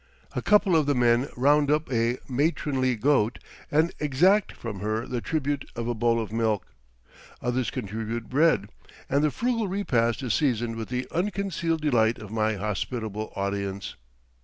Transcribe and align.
A 0.35 0.41
couple 0.41 0.75
of 0.75 0.87
the 0.87 0.95
men 0.95 1.27
round 1.37 1.69
up 1.69 1.93
a 1.93 2.17
matronly 2.27 2.95
goat 2.95 3.37
and 3.69 3.93
exact 3.99 4.51
from 4.51 4.79
her 4.79 5.05
the 5.05 5.21
tribute 5.21 5.69
of 5.75 5.87
a 5.87 5.93
bowl 5.93 6.19
of 6.19 6.33
milk; 6.33 6.65
others 7.39 7.69
contribute 7.69 8.27
bread, 8.27 8.69
and 9.07 9.23
the 9.23 9.29
frugal 9.29 9.67
repast 9.67 10.23
is 10.23 10.33
seasoned 10.33 10.75
with 10.75 10.89
the 10.89 11.07
unconcealed 11.11 11.81
delight 11.81 12.17
of 12.17 12.31
my 12.31 12.55
hospitable 12.55 13.31
audience. 13.35 13.95